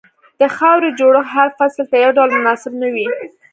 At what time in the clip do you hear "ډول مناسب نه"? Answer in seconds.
2.17-2.87